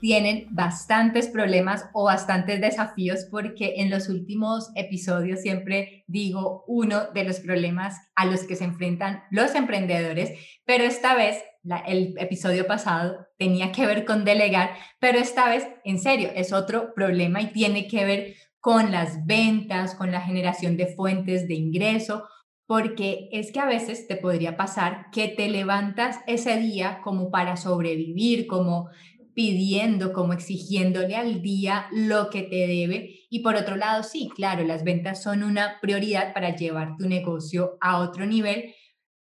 [0.00, 7.24] tienen bastantes problemas o bastantes desafíos porque en los últimos episodios siempre digo uno de
[7.24, 10.32] los problemas a los que se enfrentan los emprendedores,
[10.64, 11.42] pero esta vez,
[11.86, 16.94] el episodio pasado tenía que ver con delegar, pero esta vez, en serio, es otro
[16.94, 22.24] problema y tiene que ver con las ventas, con la generación de fuentes de ingreso,
[22.66, 27.56] porque es que a veces te podría pasar que te levantas ese día como para
[27.56, 28.90] sobrevivir, como
[29.36, 33.20] pidiendo, como exigiéndole al día lo que te debe.
[33.28, 37.76] Y por otro lado, sí, claro, las ventas son una prioridad para llevar tu negocio
[37.82, 38.74] a otro nivel,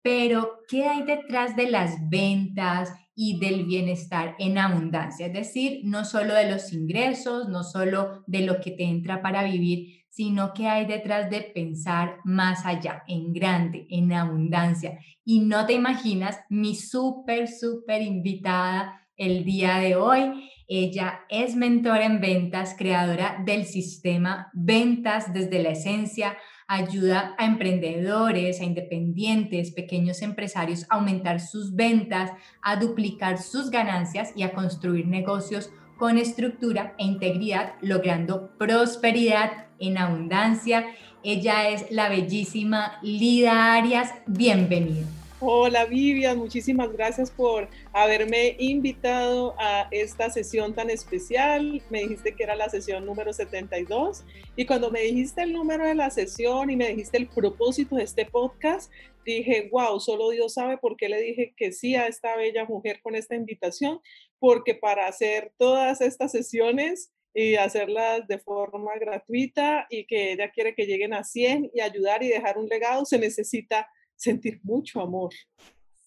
[0.03, 5.27] pero ¿qué hay detrás de las ventas y del bienestar en abundancia?
[5.27, 9.45] Es decir, no solo de los ingresos, no solo de lo que te entra para
[9.45, 14.99] vivir, sino que hay detrás de pensar más allá, en grande, en abundancia.
[15.23, 20.50] Y no te imaginas mi súper, súper invitada el día de hoy.
[20.67, 28.62] Ella es mentora en ventas, creadora del sistema Ventas desde la Esencia, ayuda a emprendedores,
[28.62, 35.08] a independientes, pequeños empresarios a aumentar sus ventas, a duplicar sus ganancias y a construir
[35.08, 40.86] negocios con estructura e integridad, logrando prosperidad en abundancia.
[41.22, 44.14] Ella es la bellísima Lida Arias.
[44.26, 45.20] Bienvenida.
[45.44, 51.81] Hola Vivian, muchísimas gracias por haberme invitado a esta sesión tan especial.
[51.89, 54.23] Me dijiste que era la sesión número 72
[54.56, 58.03] y cuando me dijiste el número de la sesión y me dijiste el propósito de
[58.03, 58.92] este podcast,
[59.25, 63.00] dije, wow, solo Dios sabe por qué le dije que sí a esta bella mujer
[63.02, 64.00] con esta invitación,
[64.38, 70.76] porque para hacer todas estas sesiones y hacerlas de forma gratuita y que ella quiere
[70.76, 73.88] que lleguen a 100 y ayudar y dejar un legado, se necesita
[74.21, 75.32] sentir mucho amor.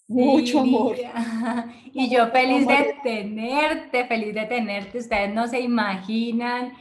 [0.07, 0.97] Mucho amor.
[1.93, 4.99] Y yo feliz de tenerte, feliz de tenerte.
[4.99, 6.73] Ustedes no se imaginan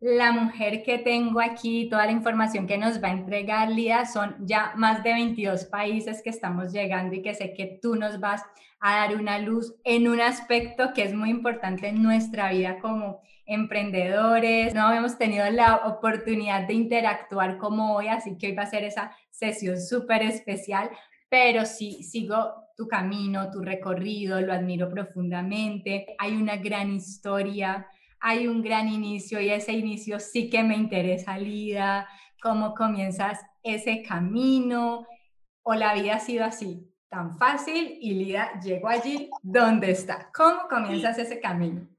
[0.00, 4.34] la mujer que tengo aquí, toda la información que nos va a entregar Lida, son
[4.40, 8.42] ya más de 22 países que estamos llegando y que sé que tú nos vas
[8.80, 13.20] a dar una luz en un aspecto que es muy importante en nuestra vida como
[13.46, 14.74] emprendedores.
[14.74, 18.84] No habíamos tenido la oportunidad de interactuar como hoy, así que hoy va a ser
[18.84, 20.90] esa sesión súper especial,
[21.28, 26.14] pero sí sigo tu camino, tu recorrido, lo admiro profundamente.
[26.18, 27.86] Hay una gran historia,
[28.20, 32.08] hay un gran inicio y ese inicio sí que me interesa, Lida,
[32.40, 35.06] cómo comienzas ese camino
[35.62, 40.30] o la vida ha sido así, tan fácil y Lida llegó allí donde está.
[40.34, 41.91] ¿Cómo comienzas ese camino?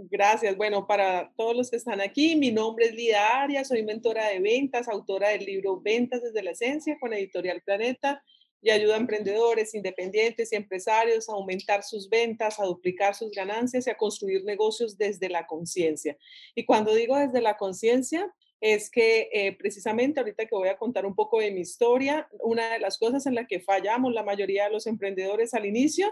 [0.00, 0.56] Gracias.
[0.56, 4.38] Bueno, para todos los que están aquí, mi nombre es Lida Arias, soy mentora de
[4.38, 8.22] ventas, autora del libro Ventas desde la Esencia con Editorial Planeta
[8.62, 13.88] y ayuda a emprendedores, independientes y empresarios a aumentar sus ventas, a duplicar sus ganancias
[13.88, 16.16] y a construir negocios desde la conciencia.
[16.54, 21.06] Y cuando digo desde la conciencia, es que eh, precisamente ahorita que voy a contar
[21.06, 24.64] un poco de mi historia, una de las cosas en las que fallamos la mayoría
[24.64, 26.08] de los emprendedores al inicio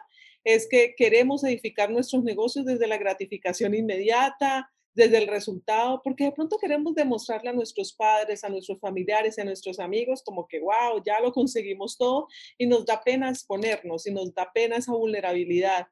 [0.46, 6.32] es que queremos edificar nuestros negocios desde la gratificación inmediata, desde el resultado, porque de
[6.32, 11.02] pronto queremos demostrarle a nuestros padres, a nuestros familiares, a nuestros amigos, como que, wow,
[11.04, 15.88] ya lo conseguimos todo y nos da pena exponernos y nos da pena esa vulnerabilidad.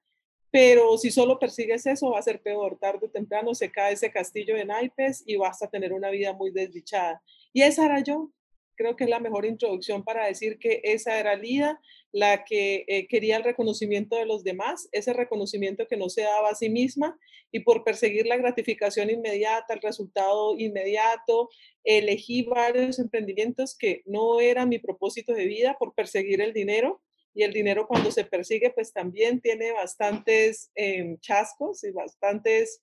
[0.52, 2.78] Pero si solo persigues eso, va a ser peor.
[2.78, 6.32] Tarde o temprano se cae ese castillo de naipes y vas a tener una vida
[6.32, 7.20] muy desdichada.
[7.52, 8.30] Y esa era yo.
[8.76, 11.80] Creo que es la mejor introducción para decir que esa era Lida,
[12.14, 16.50] la que eh, quería el reconocimiento de los demás, ese reconocimiento que no se daba
[16.50, 17.18] a sí misma
[17.50, 21.48] y por perseguir la gratificación inmediata, el resultado inmediato,
[21.82, 27.02] elegí varios emprendimientos que no eran mi propósito de vida por perseguir el dinero
[27.34, 32.80] y el dinero cuando se persigue pues también tiene bastantes em, chascos y bastantes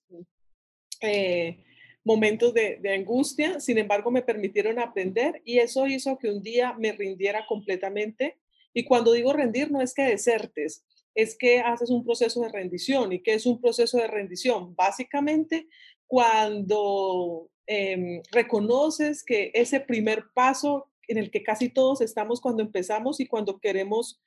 [1.00, 1.64] eh,
[2.04, 6.74] momentos de, de, angustia, sin embargo me permitieron aprender y eso hizo que un día
[6.78, 8.41] me rindiera completamente
[8.74, 10.84] y cuando digo rendir no es que desertes,
[11.14, 13.12] es que haces un proceso de rendición.
[13.12, 14.74] ¿Y qué es un proceso de rendición?
[14.74, 15.68] Básicamente
[16.06, 23.20] cuando em, reconoces que ese primer paso en el que casi todos estamos cuando empezamos
[23.20, 24.20] y cuando queremos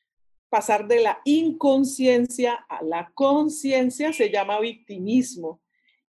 [0.49, 5.61] pasar de la inconsciencia a la conciencia se llama victimismo.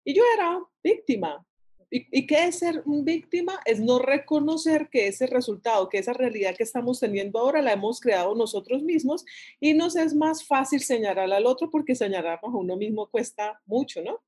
[0.03, 1.45] Y yo era víctima.
[1.89, 3.59] ¿Y, qué es ser víctima?
[3.65, 8.01] Es no reconocer que ese resultado, que esa realidad que estamos teniendo ahora la hemos
[8.01, 9.23] creado nosotros mismos
[9.61, 14.01] y nos es más fácil señalar al otro porque señalar a uno mismo cuesta mucho,
[14.01, 14.21] ¿no?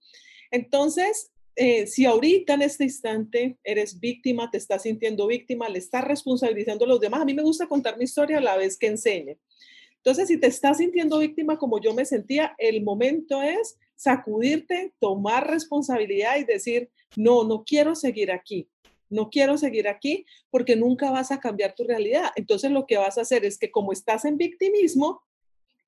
[0.51, 6.05] Entonces, eh, si ahorita en este instante eres víctima, te estás sintiendo víctima, le estás
[6.05, 8.87] responsabilizando a los demás, a mí me gusta contar mi historia a la vez que
[8.87, 9.37] enseñe.
[9.97, 15.49] Entonces, si te estás sintiendo víctima como yo me sentía, el momento es sacudirte, tomar
[15.49, 18.69] responsabilidad y decir, no, no quiero seguir aquí,
[19.09, 22.31] no quiero seguir aquí porque nunca vas a cambiar tu realidad.
[22.37, 25.21] Entonces, lo que vas a hacer es que como estás en victimismo,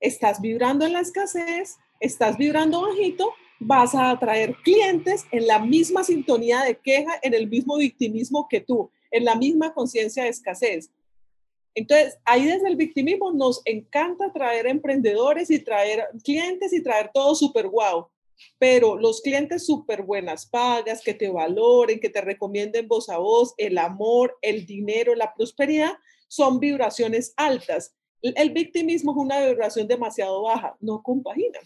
[0.01, 3.31] estás vibrando en la escasez, estás vibrando bajito,
[3.61, 8.59] vas a atraer clientes en la misma sintonía de queja, en el mismo victimismo que
[8.59, 10.91] tú, en la misma conciencia de escasez.
[11.73, 17.33] Entonces, ahí desde el victimismo nos encanta traer emprendedores y traer clientes y traer todo
[17.35, 18.07] súper guau.
[18.57, 23.53] Pero los clientes súper buenas pagas, que te valoren, que te recomienden voz a voz,
[23.57, 25.93] el amor, el dinero, la prosperidad,
[26.27, 27.95] son vibraciones altas.
[28.21, 31.59] El victimismo es una vibración demasiado baja, no compagina.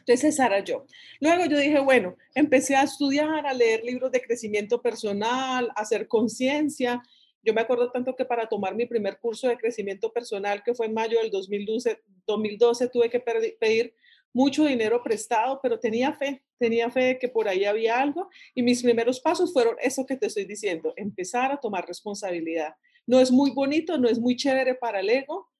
[0.00, 0.84] Entonces, esa era yo.
[1.20, 6.08] Luego yo dije, bueno, empecé a estudiar, a leer libros de crecimiento personal, a hacer
[6.08, 7.02] conciencia.
[7.44, 10.86] Yo me acuerdo tanto que para tomar mi primer curso de crecimiento personal, que fue
[10.86, 13.94] en mayo del 2012, 2012 tuve que pedir
[14.32, 18.62] mucho dinero prestado, pero tenía fe, tenía fe de que por ahí había algo y
[18.62, 22.74] mis primeros pasos fueron eso que te estoy diciendo, empezar a tomar responsabilidad.
[23.06, 25.50] No es muy bonito, no es muy chévere para el ego,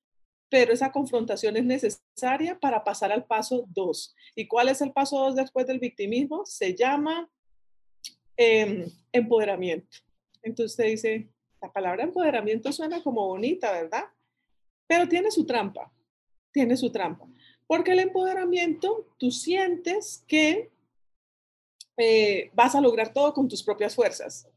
[0.48, 4.14] pero esa confrontación es necesaria para pasar al paso 2.
[4.34, 6.44] ¿Y cuál es el paso 2 después del victimismo?
[6.46, 7.30] Se llama
[8.36, 9.98] em, empoderamiento.
[10.42, 11.28] Entonces usted dice,
[11.66, 14.04] la palabra empoderamiento suena como bonita, ¿verdad?
[14.86, 15.92] Pero tiene su trampa,
[16.52, 17.26] tiene su trampa.
[17.66, 20.70] Porque el empoderamiento, tú sientes que
[21.96, 24.48] eh, vas a lograr todo con tus propias fuerzas.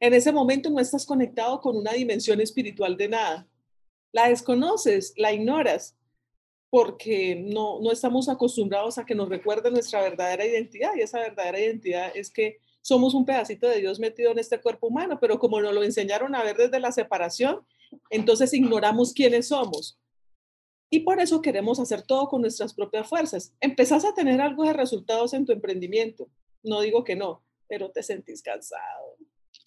[0.00, 3.46] En ese momento no estás conectado con una dimensión espiritual de nada
[4.16, 5.94] la desconoces, la ignoras,
[6.70, 11.60] porque no, no estamos acostumbrados a que nos recuerde nuestra verdadera identidad y esa verdadera
[11.60, 15.60] identidad es que somos un pedacito de Dios metido en este cuerpo humano, pero como
[15.60, 17.66] nos lo enseñaron a ver desde la separación,
[18.10, 19.98] entonces ignoramos quiénes somos.
[20.88, 23.52] Y por eso queremos hacer todo con nuestras propias fuerzas.
[23.60, 26.28] Empezás a tener algo de resultados en tu emprendimiento.
[26.62, 29.16] No digo que no, pero te sentís cansado.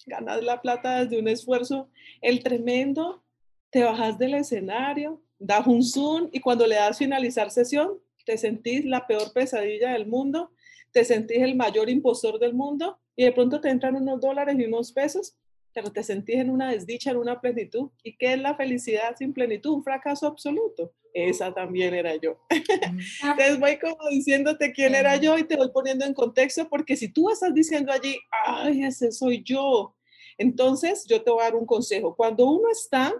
[0.06, 1.90] Ganas la plata desde un esfuerzo.
[2.22, 3.22] El tremendo
[3.68, 8.86] te bajas del escenario, das un zoom y cuando le das finalizar sesión, te sentís
[8.86, 10.52] la peor pesadilla del mundo,
[10.90, 14.64] te sentís el mayor impostor del mundo y de pronto te entran unos dólares y
[14.64, 15.36] unos pesos,
[15.74, 17.90] pero te sentís en una desdicha, en una plenitud.
[18.02, 19.74] ¿Y qué es la felicidad sin plenitud?
[19.74, 20.94] Un fracaso absoluto.
[21.12, 22.40] Esa también era yo.
[22.50, 27.12] Entonces voy como diciéndote quién era yo y te voy poniendo en contexto porque si
[27.12, 29.94] tú estás diciendo allí, ay, ese soy yo,
[30.38, 32.16] entonces yo te voy a dar un consejo.
[32.16, 33.12] Cuando uno está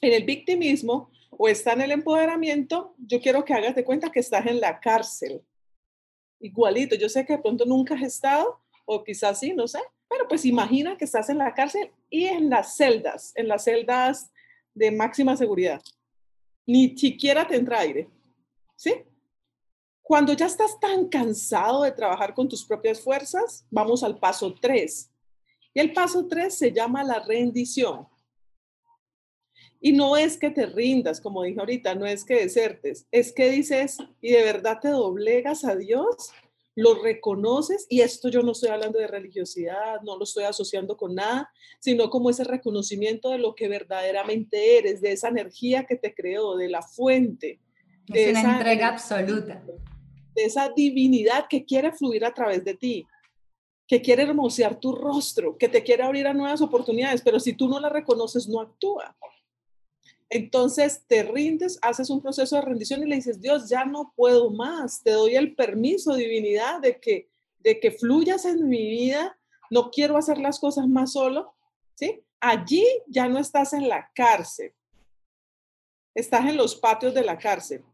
[0.00, 4.20] en el victimismo o está en el empoderamiento, yo quiero que hagas de cuenta que
[4.20, 5.42] estás en la cárcel.
[6.38, 10.28] Igualito, yo sé que de pronto nunca has estado, o quizás sí, no sé, pero
[10.28, 14.30] pues imagina que estás en la cárcel y en las celdas, en las celdas
[14.74, 15.80] de máxima seguridad.
[16.66, 18.08] Ni siquiera te entra aire,
[18.76, 18.94] ¿sí?
[20.02, 25.10] Cuando ya estás tan cansado de trabajar con tus propias fuerzas, vamos al paso 3.
[25.74, 28.06] Y el paso 3 se llama la rendición.
[29.80, 33.50] Y no es que te rindas, como dije ahorita, no es que desertes, es que
[33.50, 36.32] dices y de verdad te doblegas a Dios,
[36.74, 41.14] lo reconoces y esto yo no estoy hablando de religiosidad, no lo estoy asociando con
[41.14, 41.50] nada,
[41.80, 46.56] sino como ese reconocimiento de lo que verdaderamente eres, de esa energía que te creó,
[46.56, 47.60] de la fuente.
[48.06, 49.62] De es una entrega absoluta.
[50.34, 53.06] De esa divinidad que quiere fluir a través de ti
[53.92, 57.68] que quiere hermosear tu rostro, que te quiere abrir a nuevas oportunidades, pero si tú
[57.68, 59.14] no la reconoces, no actúa.
[60.34, 64.48] Entonces te rindes, haces un proceso de rendición y le dices, Dios, ya no puedo
[64.48, 69.90] más, te doy el permiso, divinidad, de que, de que fluyas en mi vida, no
[69.90, 71.54] quiero hacer las cosas más solo,
[71.96, 72.24] ¿sí?
[72.40, 74.72] Allí ya no estás en la cárcel,
[76.14, 77.84] estás en los patios de la cárcel.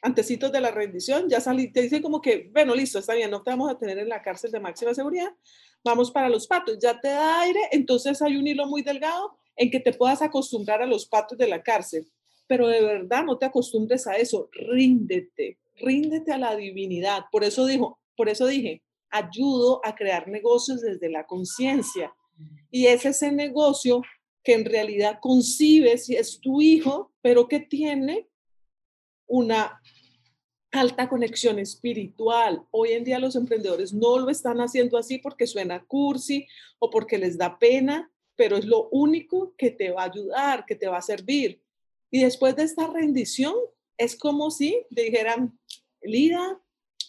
[0.00, 3.42] Antecitos de la rendición, ya salí, te dicen como que, bueno, listo, está bien, no
[3.42, 5.34] te vamos a tener en la cárcel de máxima seguridad,
[5.82, 9.70] vamos para los patios, ya te da aire, entonces hay un hilo muy delgado en
[9.70, 12.06] que te puedas acostumbrar a los patos de la cárcel,
[12.46, 17.24] pero de verdad no te acostumbres a eso, ríndete, ríndete a la divinidad.
[17.30, 22.14] Por eso dijo, por eso dije, ayudo a crear negocios desde la conciencia.
[22.70, 24.02] Y es ese negocio
[24.44, 28.28] que en realidad concibes si es tu hijo, pero que tiene
[29.26, 29.82] una
[30.70, 32.64] alta conexión espiritual.
[32.70, 36.46] Hoy en día los emprendedores no lo están haciendo así porque suena cursi
[36.78, 40.76] o porque les da pena, pero es lo único que te va a ayudar, que
[40.76, 41.60] te va a servir.
[42.08, 43.52] Y después de esta rendición,
[43.96, 45.58] es como si dijeran,
[46.00, 46.60] Lida,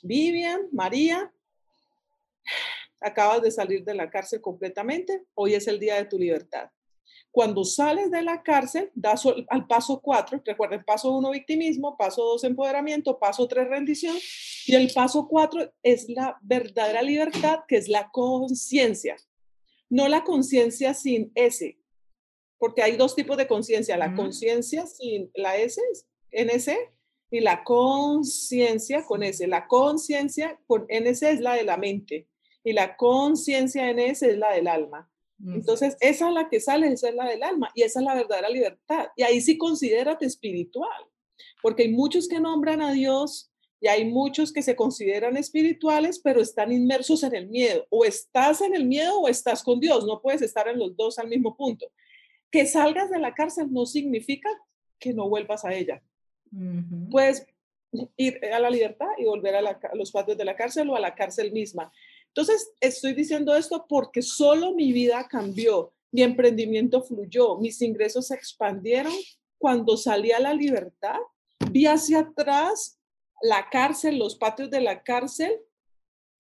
[0.01, 1.31] Vivian, María,
[3.00, 6.71] acabas de salir de la cárcel completamente, hoy es el día de tu libertad.
[7.29, 12.43] Cuando sales de la cárcel, das al paso cuatro, recuerden, paso uno, victimismo, paso dos,
[12.43, 14.17] empoderamiento, paso tres, rendición,
[14.65, 19.15] y el paso cuatro es la verdadera libertad, que es la conciencia.
[19.89, 21.77] No la conciencia sin S,
[22.58, 25.81] porque hay dos tipos de conciencia, la conciencia sin la S,
[26.31, 26.72] NS,
[27.31, 29.48] y la conciencia con S.
[29.48, 32.27] La conciencia con NS es la de la mente,
[32.63, 35.10] y la conciencia NS es la del alma.
[35.41, 38.13] Entonces, esa es la que sale, esa es la del alma y esa es la
[38.13, 39.08] verdadera libertad.
[39.15, 41.05] Y ahí sí considérate espiritual,
[41.62, 43.50] porque hay muchos que nombran a Dios
[43.81, 47.86] y hay muchos que se consideran espirituales, pero están inmersos en el miedo.
[47.89, 51.17] O estás en el miedo o estás con Dios, no puedes estar en los dos
[51.17, 51.88] al mismo punto.
[52.51, 54.50] Que salgas de la cárcel no significa
[55.00, 56.01] que no vuelvas a ella.
[57.09, 57.45] Puedes
[58.17, 61.00] ir a la libertad y volver a, a los patios de la cárcel o a
[61.00, 61.91] la cárcel misma.
[62.27, 68.36] Entonces, estoy diciendo esto porque solo mi vida cambió, mi emprendimiento fluyó, mis ingresos se
[68.36, 69.13] expandieron
[69.57, 71.17] cuando salí a la libertad,
[71.71, 72.99] vi hacia atrás
[73.41, 75.51] la cárcel, los patios de la cárcel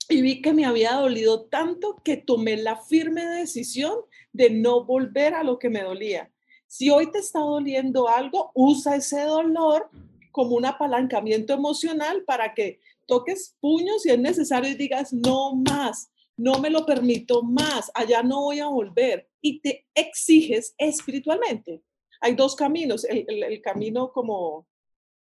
[0.09, 3.93] y vi que me había dolido tanto que tomé la firme decisión
[4.33, 6.31] de no volver a lo que me dolía.
[6.67, 9.89] Si hoy te está doliendo algo, usa ese dolor
[10.31, 16.11] como un apalancamiento emocional para que toques puños si es necesario y digas, no más,
[16.37, 19.29] no me lo permito más, allá no voy a volver.
[19.41, 21.83] Y te exiges espiritualmente.
[22.21, 24.67] Hay dos caminos, el, camino como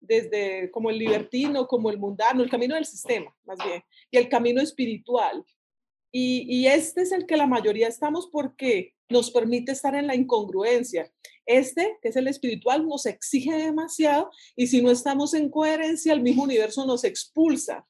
[0.07, 4.29] desde como el libertino, como el mundano, el camino del sistema, más bien, y el
[4.29, 5.45] camino espiritual.
[6.13, 10.15] Y, y, este es el que la mayoría estamos porque nos permite estar en la
[10.15, 11.11] incongruencia.
[11.47, 16.23] Este, que es el espiritual, nos exige demasiado y si no estamos en coherencia, el
[16.23, 17.87] mismo universo nos expulsa.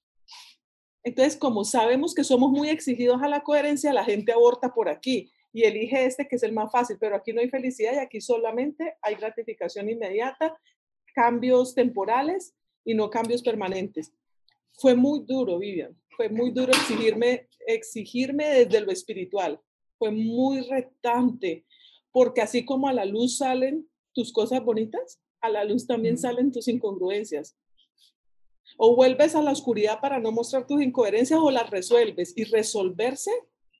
[1.05, 5.31] Entonces, como sabemos que somos muy exigidos a la coherencia, la gente aborta por aquí
[5.53, 8.21] y elige este que es el más fácil, pero aquí no hay felicidad y aquí
[8.21, 10.59] solamente hay gratificación inmediata,
[11.15, 12.55] cambios temporales
[12.85, 14.13] y no cambios permanentes.
[14.73, 19.61] Fue muy duro, Vivian, fue muy duro exigirme, exigirme desde lo espiritual,
[19.99, 21.65] fue muy retante
[22.15, 26.53] porque así como a la luz salen tus cosas bonitas, a la luz también salen
[26.53, 27.57] tus incongruencias.
[28.79, 32.33] O vuelves a la oscuridad para no mostrar tus incoherencias o las resuelves.
[32.37, 33.33] Y resolverse,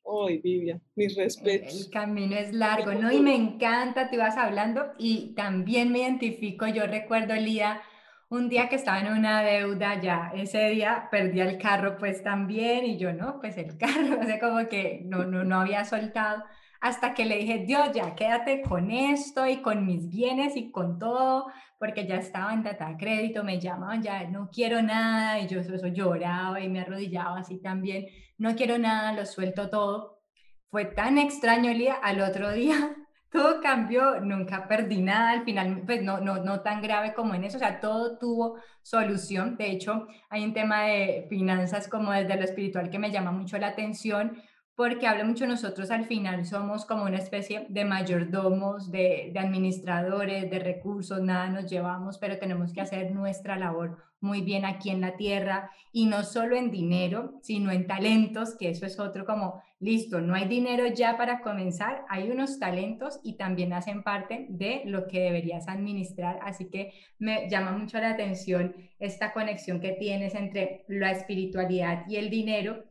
[0.05, 0.81] ¡ay, Vivian!
[0.95, 1.87] Mis respetos.
[1.87, 3.11] El camino es largo, ¿no?
[3.13, 6.67] Y me encanta, te ibas hablando y también me identifico.
[6.67, 7.83] Yo recuerdo, Lía,
[8.29, 12.85] un día que estaba en una deuda ya, ese día perdí el carro pues también
[12.85, 16.43] y yo no, pues el carro, o sea, como que no, no, no había soltado
[16.85, 20.99] hasta que le dije, Dios, ya quédate con esto y con mis bienes y con
[20.99, 21.47] todo,
[21.79, 25.87] porque ya estaba en data crédito, me llamaban, ya no quiero nada, y yo eso,
[25.87, 28.05] lloraba y me arrodillaba así también,
[28.39, 30.23] no quiero nada, lo suelto todo.
[30.71, 32.97] Fue tan extraño el día, al otro día
[33.35, 37.43] todo cambió, nunca perdí nada, al final, pues no, no, no tan grave como en
[37.43, 39.57] eso, o sea, todo tuvo solución.
[39.57, 43.59] De hecho, hay un tema de finanzas como desde lo espiritual que me llama mucho
[43.59, 44.41] la atención,
[44.77, 50.51] porque habla mucho nosotros al final somos como una especie de mayordomos, de, de, administradores,
[50.51, 55.03] de recursos, nada nos llevamos, pero tenemos que hacer nuestra labor muy bien aquí en
[55.03, 59.63] la tierra y no solo en dinero, sino en talentos, que eso es otro como,
[59.79, 64.83] listo, no hay dinero ya para comenzar, hay unos talentos y también hacen parte de
[64.87, 70.35] lo que deberías administrar, así que me llama mucho la atención esta conexión que tienes
[70.35, 72.83] entre la espiritualidad y el dinero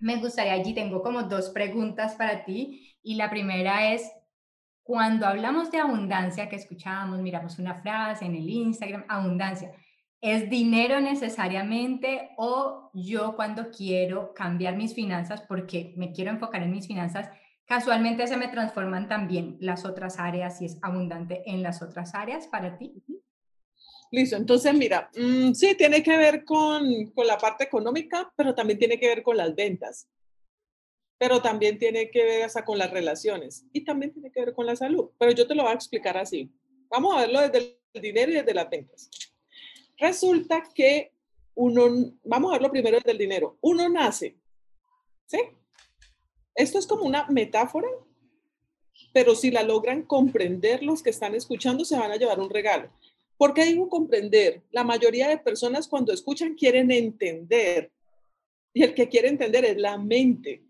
[0.00, 4.10] me gustaría, allí tengo como dos preguntas para ti y la primera es,
[4.82, 9.72] cuando hablamos de abundancia, que escuchábamos, miramos una frase en el Instagram, abundancia,
[10.20, 16.72] ¿es dinero necesariamente o yo cuando quiero cambiar mis finanzas porque me quiero enfocar en
[16.72, 17.30] mis finanzas,
[17.66, 22.48] casualmente se me transforman también las otras áreas y es abundante en las otras áreas
[22.48, 23.04] para ti?
[24.12, 28.78] Listo, entonces mira, mm, sí, tiene que ver con, con, la parte económica, pero también
[28.78, 30.08] tiene que ver con las ventas,
[31.16, 34.66] pero también tiene que ver hasta con las relaciones y también tiene que ver con
[34.66, 36.50] la salud, pero yo te lo voy a explicar así.
[36.88, 39.08] Vamos a verlo desde el dinero y desde las ventas.
[39.96, 41.12] Resulta que
[41.54, 44.36] uno, vamos a verlo primero desde el dinero, uno nace,
[45.26, 45.38] ¿sí?
[46.56, 47.88] Esto es como una metáfora,
[49.12, 52.90] pero si la logran comprender los que están escuchando, se van a llevar un regalo
[53.40, 54.60] ¿Por qué digo comprender?
[54.70, 57.90] La mayoría de personas cuando escuchan quieren entender.
[58.74, 60.62] Y el que quiere entender es la mente.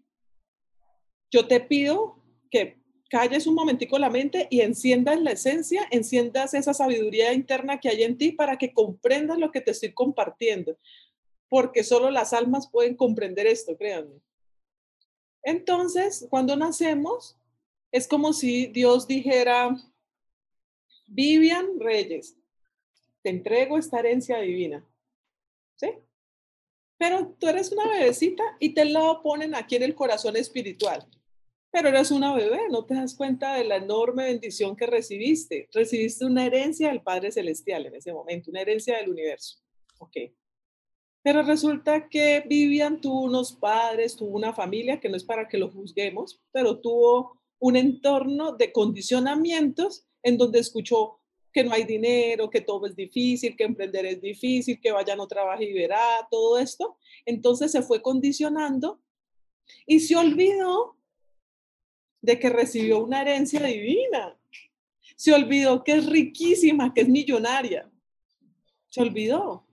[1.33, 2.77] Yo te pido que
[3.11, 8.05] calles un momentico la mente y enciendas la esencia, enciendas esa sabiduría interna que hay
[8.05, 10.79] en ti para que comprendas lo que te estoy compartiendo.
[11.49, 14.21] Porque solo las almas pueden comprender esto, créanme.
[15.43, 17.37] Entonces, cuando nacemos,
[17.91, 19.77] es como si Dios dijera,
[21.09, 22.37] Vivian Reyes,
[23.23, 24.87] te entrego esta herencia divina.
[25.77, 25.89] ¿Sí?
[26.99, 31.07] Pero tú eres una bebecita y te la ponen aquí en el corazón espiritual.
[31.73, 35.69] Pero eres una bebé, no te das cuenta de la enorme bendición que recibiste.
[35.73, 39.59] Recibiste una herencia del Padre Celestial en ese momento, una herencia del universo.
[39.99, 40.17] Ok.
[41.23, 45.59] Pero resulta que Vivian tuvo unos padres, tuvo una familia, que no es para que
[45.59, 51.20] lo juzguemos, pero tuvo un entorno de condicionamientos en donde escuchó
[51.53, 55.27] que no hay dinero, que todo es difícil, que emprender es difícil, que vaya no
[55.27, 56.97] trabaje y verá, todo esto.
[57.27, 59.01] Entonces se fue condicionando
[59.87, 60.97] y se olvidó
[62.23, 64.37] de que recibió una herencia divina.
[65.17, 67.91] Se olvidó que es riquísima, que es millonaria.
[68.89, 69.67] Se olvidó.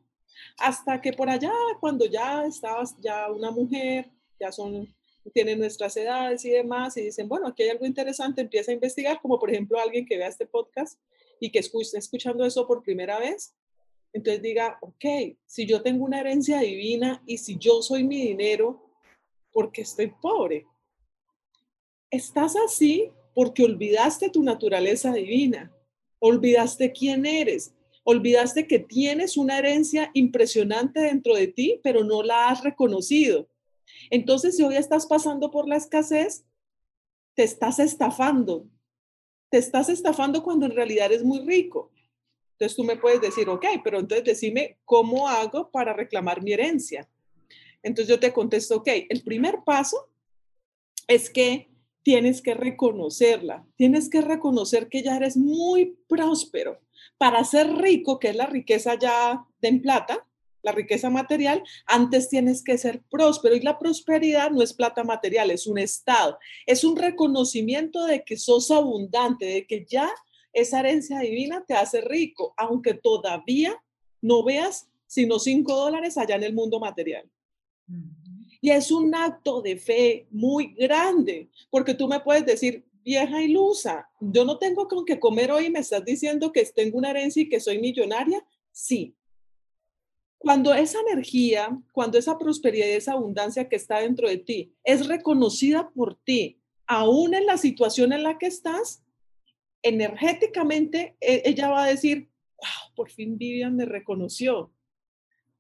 [0.57, 4.93] Hasta que por allá, cuando ya estabas ya una mujer, ya son,
[5.33, 9.21] tienen nuestras edades y demás, y dicen, bueno, aquí hay algo interesante, empieza a investigar,
[9.21, 10.99] como por ejemplo alguien que vea este podcast
[11.39, 13.55] y que esté escuchando eso por primera vez,
[14.13, 18.91] entonces diga, ok, si yo tengo una herencia divina y si yo soy mi dinero,
[19.51, 20.65] ¿por qué estoy pobre?
[22.09, 25.71] Estás así porque olvidaste tu naturaleza divina,
[26.19, 27.73] olvidaste quién eres,
[28.09, 33.49] Olvidaste que tienes una herencia impresionante dentro de ti, pero no la has reconocido.
[34.09, 36.45] Entonces, si hoy estás pasando por la escasez,
[37.35, 38.65] te estás estafando.
[39.49, 41.91] Te estás estafando cuando en realidad eres muy rico.
[42.53, 47.07] Entonces tú me puedes decir, ok, pero entonces decime cómo hago para reclamar mi herencia.
[47.83, 50.09] Entonces yo te contesto, ok, el primer paso
[51.07, 51.69] es que
[52.03, 56.79] tienes que reconocerla, tienes que reconocer que ya eres muy próspero,
[57.17, 60.26] para ser rico, que es la riqueza ya de en plata,
[60.67, 65.49] la riqueza material, antes tienes que ser próspero y la prosperidad no es plata material,
[65.49, 70.11] es un estado, es un reconocimiento de que sos abundante, de que ya
[70.51, 73.81] esa herencia divina te hace rico, aunque todavía
[74.21, 77.23] no veas sino cinco dólares allá en el mundo material.
[78.59, 84.09] Y es un acto de fe muy grande, porque tú me puedes decir, vieja ilusa,
[84.19, 87.47] yo no tengo con qué comer hoy, me estás diciendo que tengo una herencia y
[87.47, 88.45] que soy millonaria.
[88.73, 89.15] Sí.
[90.37, 95.07] Cuando esa energía, cuando esa prosperidad y esa abundancia que está dentro de ti es
[95.07, 99.03] reconocida por ti, aún en la situación en la que estás,
[99.81, 104.71] energéticamente e, ella va a decir, wow, por fin Vivian me reconoció,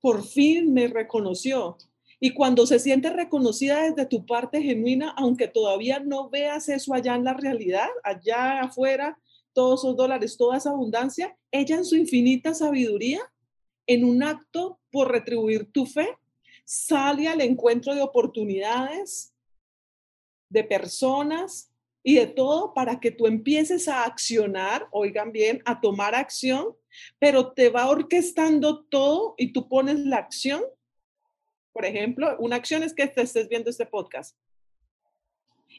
[0.01, 1.77] por fin me reconoció.
[2.19, 7.15] Y cuando se siente reconocida desde tu parte genuina, aunque todavía no veas eso allá
[7.15, 9.19] en la realidad, allá afuera,
[9.53, 13.21] todos esos dólares, toda esa abundancia, ella en su infinita sabiduría,
[13.87, 16.17] en un acto por retribuir tu fe,
[16.65, 19.33] sale al encuentro de oportunidades,
[20.49, 21.71] de personas
[22.03, 26.75] y de todo para que tú empieces a accionar, oigan bien, a tomar acción,
[27.19, 30.61] pero te va orquestando todo y tú pones la acción
[31.77, 34.35] por ejemplo, una acción es que te estés viendo este podcast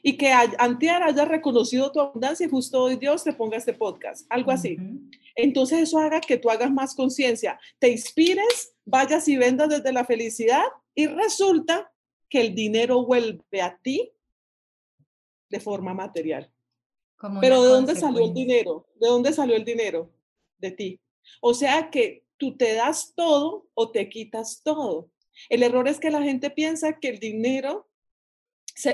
[0.01, 4.25] y que antier hayas reconocido tu abundancia y justo hoy Dios te ponga este podcast,
[4.29, 4.77] algo así.
[5.41, 10.03] Entonces eso haga que tú hagas más conciencia, te inspires, vayas y vendas desde la
[10.03, 11.93] felicidad y resulta
[12.29, 14.11] que el dinero vuelve a ti
[15.49, 16.51] de forma material.
[17.39, 18.87] Pero ¿de dónde salió el dinero?
[18.99, 20.11] ¿De dónde salió el dinero?
[20.57, 20.99] De ti.
[21.41, 25.09] O sea que tú te das todo o te quitas todo.
[25.47, 27.89] El error es que la gente piensa que el dinero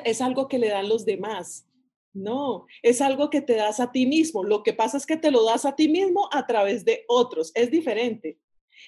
[0.03, 1.67] es algo que le dan los demás.
[2.15, 4.43] No, es algo que te das a ti mismo.
[4.43, 7.51] Lo que pasa es que te lo das a ti mismo a través de otros.
[7.53, 8.39] Es diferente.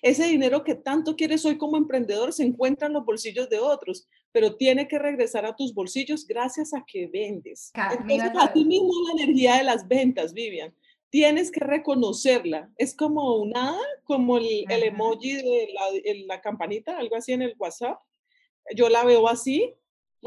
[0.02, 4.08] Ese dinero que tanto quieres hoy como emprendedor se encuentra en los bolsillos de otros,
[4.32, 7.72] pero tiene que regresar a tus bolsillos gracias a que vendes.
[7.74, 10.74] Entonces, a ti mismo la energía de las ventas, Vivian
[11.10, 12.72] tienes que reconocerla.
[12.78, 15.70] Es como una, como el, emoji de
[16.28, 18.00] la, campanita, algo así en el WhatsApp.
[18.76, 19.74] Yo la veo así.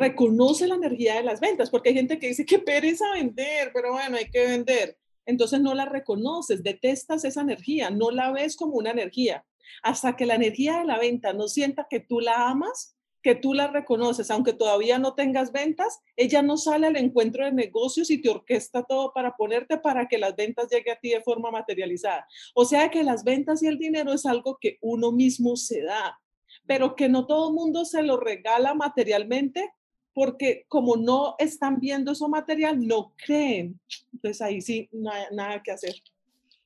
[0.01, 3.93] Reconoce la energía de las ventas, porque hay gente que dice que pereza vender, pero
[3.93, 4.97] bueno, hay que vender.
[5.27, 9.45] Entonces no la reconoces, detestas esa energía, no la ves como una energía.
[9.83, 13.53] Hasta que la energía de la venta no sienta que tú la amas, que tú
[13.53, 18.23] la reconoces, aunque todavía no tengas ventas, ella no sale al encuentro de negocios y
[18.23, 22.27] te orquesta todo para ponerte para que las ventas lleguen a ti de forma materializada.
[22.55, 26.19] O sea que las ventas y el dinero es algo que uno mismo se da,
[26.67, 29.71] pero que no todo el mundo se lo regala materialmente
[30.13, 33.81] porque como no están viendo eso material, no creen.
[34.13, 35.95] Entonces ahí sí, no hay nada que hacer.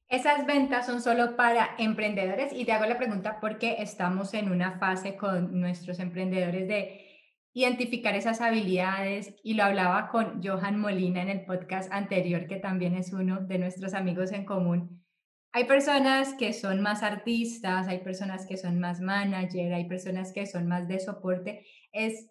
[0.09, 4.79] Esas ventas son solo para emprendedores y te hago la pregunta porque estamos en una
[4.79, 7.05] fase con nuestros emprendedores de
[7.55, 12.95] identificar esas habilidades y lo hablaba con Johan Molina en el podcast anterior, que también
[12.97, 15.05] es uno de nuestros amigos en común.
[15.53, 20.47] Hay personas que son más artistas, hay personas que son más manager, hay personas que
[20.47, 21.65] son más de soporte.
[21.93, 22.27] Es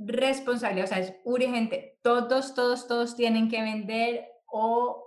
[0.00, 1.98] responsable, o sea, es urgente.
[2.02, 5.06] Todos, todos, todos tienen que vender o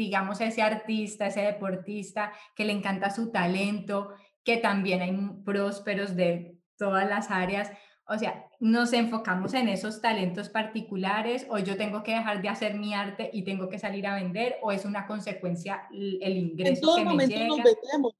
[0.00, 6.56] digamos, ese artista, ese deportista que le encanta su talento, que también hay prósperos de
[6.78, 7.70] todas las áreas.
[8.06, 12.74] O sea, nos enfocamos en esos talentos particulares o yo tengo que dejar de hacer
[12.74, 16.72] mi arte y tengo que salir a vender o es una consecuencia el ingreso.
[16.72, 18.14] En todo momento nos vendemos,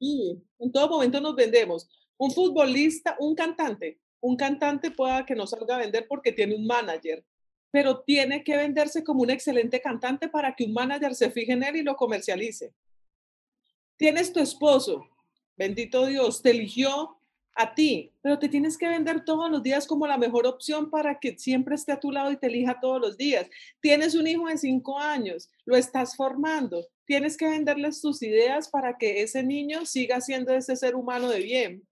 [0.59, 1.88] en todo momento nos vendemos.
[2.18, 6.66] Un futbolista, un cantante, un cantante pueda que no salga a vender porque tiene un
[6.66, 7.24] manager,
[7.70, 11.62] pero tiene que venderse como un excelente cantante para que un manager se fije en
[11.62, 12.72] él y lo comercialice.
[13.96, 15.06] Tienes tu esposo,
[15.56, 17.16] bendito Dios, te eligió
[17.54, 21.18] a ti, pero te tienes que vender todos los días como la mejor opción para
[21.18, 23.46] que siempre esté a tu lado y te elija todos los días.
[23.80, 28.96] Tienes un hijo de cinco años, lo estás formando, tienes que venderles tus ideas para
[28.96, 31.88] que ese niño siga siendo ese ser humano de bien.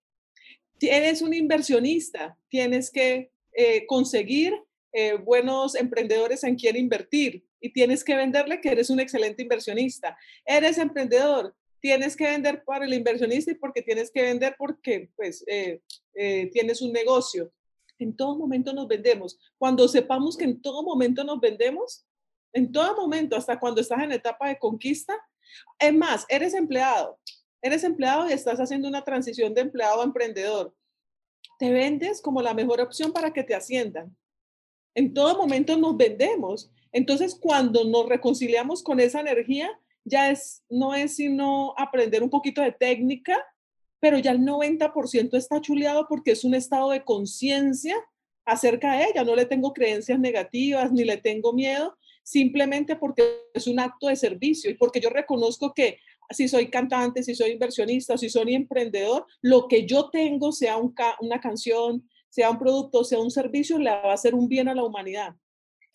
[0.78, 4.54] Tienes un inversionista, tienes que eh, conseguir
[4.92, 10.16] eh, buenos emprendedores en quien invertir y tienes que venderle que eres un excelente inversionista.
[10.46, 15.44] Eres emprendedor, tienes que vender para el inversionista y porque tienes que vender porque pues
[15.46, 15.80] eh,
[16.52, 17.52] tienes un negocio.
[17.98, 19.38] En todo momento nos vendemos.
[19.58, 22.06] Cuando sepamos que en todo momento nos vendemos,
[22.52, 25.14] en todo momento, hasta cuando estás en etapa de conquista,
[25.78, 27.18] es más, eres empleado,
[27.62, 30.74] eres empleado y estás haciendo una transición de empleado a emprendedor.
[31.58, 34.16] Te vendes como la mejor opción para que te asciendan
[34.98, 36.72] en todo momento nos vendemos.
[36.90, 39.70] Entonces, cuando nos reconciliamos con esa energía,
[40.04, 43.36] ya es, no es sino aprender un poquito de técnica,
[44.00, 47.94] pero ya el 90% está chuleado porque es un estado de conciencia
[48.44, 49.22] acerca de ella.
[49.22, 53.22] No le tengo creencias negativas ni le tengo miedo, simplemente porque
[53.54, 57.52] es un acto de servicio y porque yo reconozco que si soy cantante, si soy
[57.52, 63.20] inversionista, si soy emprendedor, lo que yo tengo, sea una canción, sea un producto, sea
[63.20, 65.34] un servicio, le va a hacer un bien a la humanidad,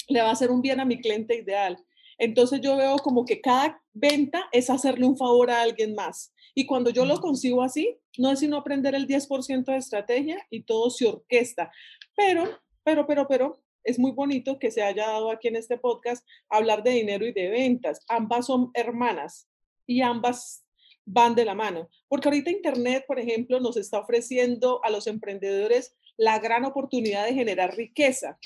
[0.08, 1.78] le va a hacer un bien a mi cliente ideal.
[2.18, 6.34] Entonces yo veo como que cada venta es hacerle un favor a alguien más.
[6.56, 10.64] Y cuando yo lo consigo así, no es sino aprender el 10% de estrategia y
[10.64, 11.72] todo se orquesta.
[12.16, 16.26] Pero, pero, pero, pero, es muy bonito que se haya dado aquí en este podcast
[16.50, 18.00] hablar de dinero y de ventas.
[18.08, 19.50] Ambas son hermanas
[19.86, 20.66] y ambas
[21.06, 21.90] van de la mano.
[22.08, 27.34] Porque ahorita Internet, por ejemplo, nos está ofreciendo a los emprendedores la gran oportunidad de
[27.34, 28.38] generar riqueza.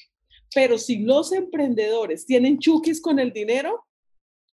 [0.54, 3.86] Pero si los emprendedores tienen chukis con el dinero,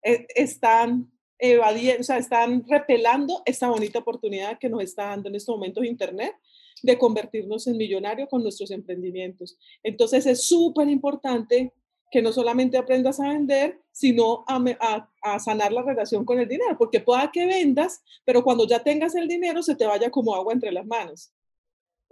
[0.04, 5.36] eh, están evadiendo, o sea, están repelando esta bonita oportunidad que nos está dando en
[5.36, 6.36] estos momentos Internet
[6.82, 9.58] de convertirnos en millonarios con nuestros emprendimientos.
[9.84, 11.74] Entonces es súper importante
[12.14, 16.78] que no solamente aprendas a vender, sino a, a, sanar la relación con el dinero,
[16.78, 20.54] porque pueda que vendas, pero cuando ya tengas el dinero se te vaya como agua
[20.54, 21.34] entre las manos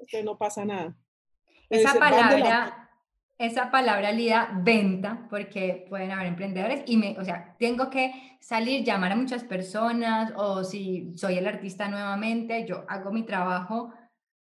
[0.08, 0.96] que no pasa nada.
[1.70, 2.90] Esa palabra,
[3.38, 8.84] esa palabra Lida, venta, porque pueden haber emprendedores y me, o sea, tengo que salir,
[8.84, 13.94] llamar a muchas personas o si soy el artista nuevamente, yo hago mi trabajo,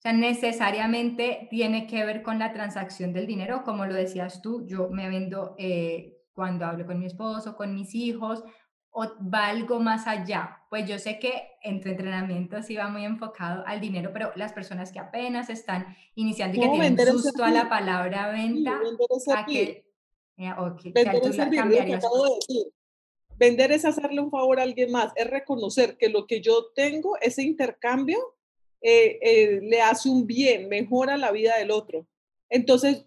[0.03, 4.67] o sea, necesariamente tiene que ver con la transacción del dinero, como lo decías tú,
[4.67, 8.43] yo me vendo eh, cuando hablo con mi esposo, con mis hijos,
[8.91, 10.61] o va algo más allá?
[10.69, 14.51] Pues yo sé que en tu entrenamiento sí va muy enfocado al dinero, pero las
[14.51, 18.81] personas que apenas están iniciando y que tienen susto a la palabra venta,
[19.37, 19.85] a que...
[20.35, 22.07] vender, es
[23.37, 27.17] vender es hacerle un favor a alguien más, es reconocer que lo que yo tengo,
[27.21, 28.32] ese intercambio,
[28.85, 32.05] eh, eh, le hace un bien, mejora la vida del otro.
[32.49, 33.05] Entonces,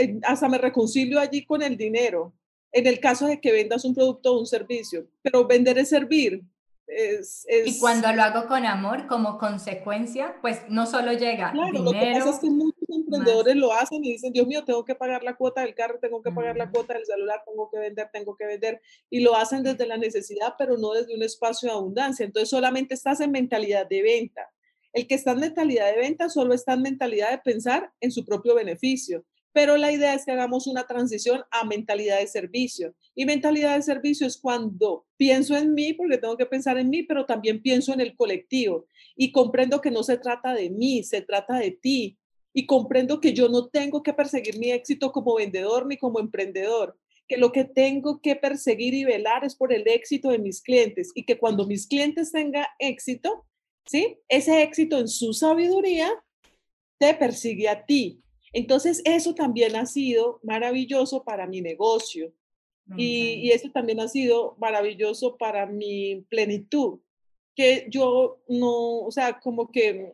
[0.00, 2.34] eh, hasta me reconcilio allí con el dinero
[2.72, 6.42] en el caso de que vendas un producto o un servicio, pero vender es servir.
[6.88, 11.84] Es, Y cuando lo hago con amor, como consecuencia, pues no solo llega claro, dinero.
[11.84, 14.96] Lo que pasa es que muchos emprendedores lo hacen y dicen, Dios mío, tengo que
[14.96, 18.10] pagar la cuota del carro, tengo que pagar la cuota del celular, tengo que vender,
[18.12, 18.82] tengo que vender.
[19.08, 22.26] Y lo hacen desde la necesidad, pero no desde un espacio de abundancia.
[22.26, 24.50] Entonces solamente estás en mentalidad de venta.
[24.92, 28.24] El que está en mentalidad de venta solo está en mentalidad de pensar en su
[28.24, 29.24] propio beneficio.
[29.52, 32.94] Pero la idea es que hagamos una transición a mentalidad de servicio.
[33.14, 37.02] Y mentalidad de servicio es cuando pienso en mí, porque tengo que pensar en mí,
[37.02, 38.86] pero también pienso en el colectivo.
[39.14, 42.18] Y comprendo que no se trata de mí, se trata de ti.
[42.54, 46.98] Y comprendo que yo no tengo que perseguir mi éxito como vendedor ni como emprendedor,
[47.28, 51.12] que lo que tengo que perseguir y velar es por el éxito de mis clientes
[51.14, 53.46] y que cuando mis clientes tengan éxito,
[53.86, 54.18] ¿sí?
[54.28, 56.10] Ese éxito en su sabiduría
[56.98, 58.22] te persigue a ti.
[58.52, 62.32] Entonces, eso también ha sido maravilloso para mi negocio
[62.96, 67.00] y, y eso también ha sido maravilloso para mi plenitud,
[67.54, 70.12] que yo no, o sea, como que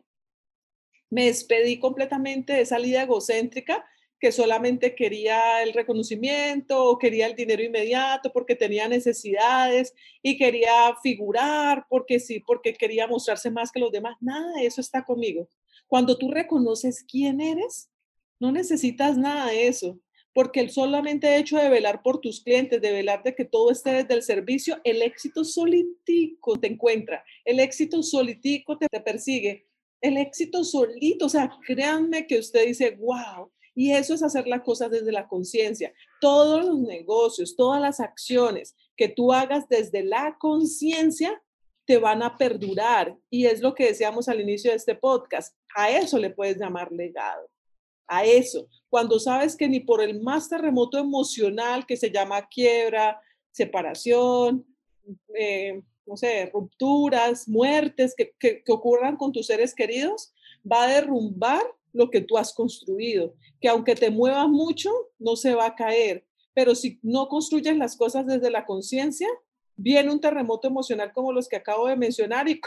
[1.09, 3.85] me despedí completamente de esa vida egocéntrica
[4.19, 10.95] que solamente quería el reconocimiento o quería el dinero inmediato porque tenía necesidades y quería
[11.01, 14.17] figurar porque sí, porque quería mostrarse más que los demás.
[14.19, 15.47] Nada de eso está conmigo.
[15.87, 17.89] Cuando tú reconoces quién eres,
[18.39, 19.99] no necesitas nada de eso,
[20.33, 23.91] porque el solamente hecho de velar por tus clientes, de velar de que todo esté
[23.91, 29.67] desde el servicio, el éxito solitico te encuentra, el éxito solitico te, te persigue,
[30.01, 34.63] el éxito solito, o sea, créanme que usted dice, wow, y eso es hacer las
[34.63, 35.93] cosas desde la conciencia.
[36.19, 41.41] Todos los negocios, todas las acciones que tú hagas desde la conciencia
[41.85, 43.17] te van a perdurar.
[43.29, 45.55] Y es lo que decíamos al inicio de este podcast.
[45.73, 47.49] A eso le puedes llamar legado.
[48.05, 48.67] A eso.
[48.89, 54.65] Cuando sabes que ni por el más terremoto emocional que se llama quiebra, separación,
[55.33, 60.33] eh, no sé, rupturas, muertes que, que, que ocurran con tus seres queridos,
[60.69, 61.63] va a derrumbar
[61.93, 66.25] lo que tú has construido, que aunque te muevas mucho, no se va a caer.
[66.53, 69.27] Pero si no construyes las cosas desde la conciencia,
[69.75, 72.59] viene un terremoto emocional como los que acabo de mencionar y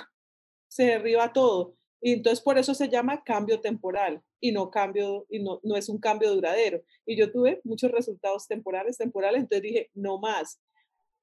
[0.69, 1.77] se derriba todo.
[2.01, 5.89] Y entonces por eso se llama cambio temporal y no cambio, y no, no es
[5.89, 6.83] un cambio duradero.
[7.07, 10.61] Y yo tuve muchos resultados temporales, temporales, entonces dije, no más.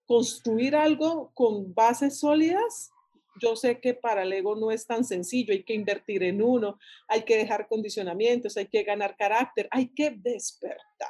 [0.06, 2.92] Construir algo con bases sólidas
[3.42, 6.80] yo sé que para el ego no es tan sencillo, hay que invertir en uno,
[7.08, 11.10] hay que dejar condicionamientos, hay que ganar carácter, hay que despertar.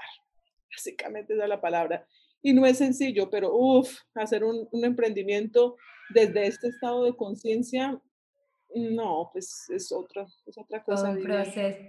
[0.71, 2.05] Básicamente esa es la palabra.
[2.41, 5.75] Y no es sencillo, pero uff, hacer un, un, emprendimiento
[6.09, 7.99] desde este estado de conciencia,
[8.73, 11.09] no, pues es otra, es otra cosa.
[11.09, 11.79] Un proceso.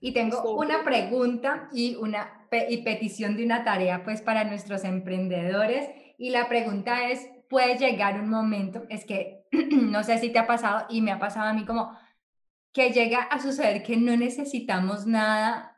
[0.00, 5.88] Y tengo una pregunta y una y petición de una tarea pues para nuestros emprendedores.
[6.18, 10.46] Y la pregunta es, puede llegar un momento, es que no sé si te ha
[10.46, 11.96] pasado y me ha pasado a mí como
[12.72, 15.76] que llega a suceder que no necesitamos nada,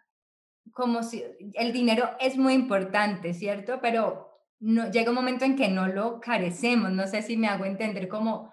[0.73, 1.23] como si
[1.55, 3.81] el dinero es muy importante, ¿cierto?
[3.83, 7.65] Pero no, llega un momento en que no lo carecemos, no sé si me hago
[7.65, 8.53] entender como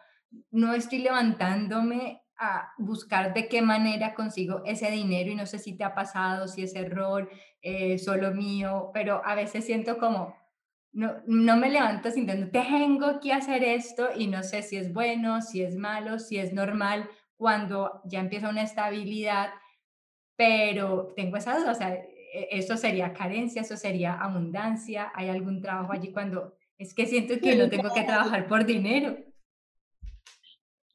[0.51, 5.77] no estoy levantándome a buscar de qué manera consigo ese dinero y no sé si
[5.77, 7.29] te ha pasado, si es error
[7.61, 10.35] eh, solo mío, pero a veces siento como
[10.93, 15.41] no, no me levanto sintiendo, tengo que hacer esto y no sé si es bueno,
[15.41, 19.49] si es malo, si es normal, cuando ya empieza una estabilidad,
[20.35, 25.61] pero tengo esa duda, o sea, e, eso sería carencia, eso sería abundancia, hay algún
[25.61, 29.17] trabajo allí cuando es que siento que no tengo que trabajar por dinero.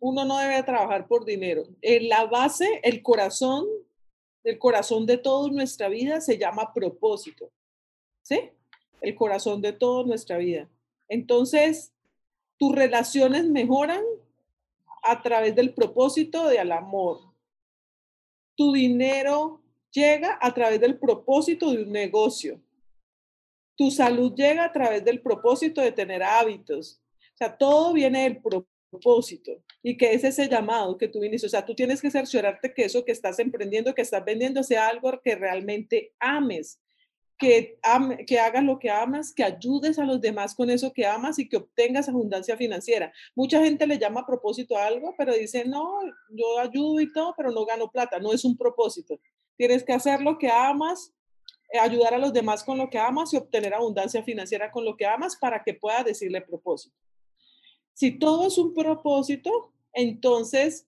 [0.00, 1.64] Uno no debe trabajar por dinero.
[1.80, 3.64] En la base, el corazón,
[4.44, 7.50] el corazón de toda nuestra vida se llama propósito.
[8.22, 8.52] ¿Sí?
[9.00, 10.68] El corazón de toda nuestra vida.
[11.08, 11.92] Entonces,
[12.58, 14.02] tus relaciones mejoran
[15.02, 17.20] a través del propósito del amor.
[18.56, 22.60] Tu dinero llega a través del propósito de un negocio.
[23.76, 27.00] Tu salud llega a través del propósito de tener hábitos.
[27.34, 28.38] O sea, todo viene del
[28.90, 31.46] propósito y que es ese llamado que tú viniste.
[31.46, 34.88] O sea, tú tienes que cerciorarte que eso que estás emprendiendo, que estás vendiendo, sea
[34.88, 36.80] algo que realmente ames
[37.38, 41.48] que, hagas lo que amas, que ayudes a los demás con eso que amas y
[41.48, 43.12] que obtengas abundancia financiera.
[43.34, 47.50] Mucha gente le llama propósito a algo, pero dice, no, yo ayudo y todo, pero
[47.52, 48.18] no gano plata.
[48.18, 49.18] No es un propósito.
[49.56, 51.14] Tienes que hacer lo que amas,
[51.72, 54.96] eh, ayudar a los demás con lo que amas y obtener abundancia financiera con lo
[54.96, 56.96] que amas para que puedas decirle propósito.
[57.94, 60.86] Si todo es un propósito, entonces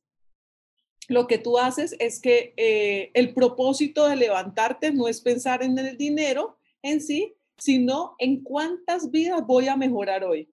[1.11, 5.77] lo que tú haces es que eh, el propósito de levantarte no es pensar en
[5.77, 10.49] el dinero en sí, sino en cuántas vidas voy a mejorar hoy.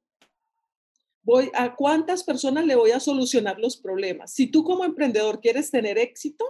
[1.22, 4.34] Voy a cuántas personas le voy a solucionar los problemas.
[4.34, 6.44] Si tú como emprendedor quieres tener éxito,